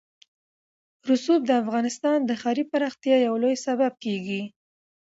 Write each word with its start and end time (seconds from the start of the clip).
رسوب 1.09 1.41
د 1.47 1.51
افغانستان 1.63 2.17
د 2.25 2.31
ښاري 2.41 2.63
پراختیا 2.71 3.15
یو 3.27 3.33
لوی 3.43 3.55
سبب 3.65 3.93
کېږي. 4.03 4.41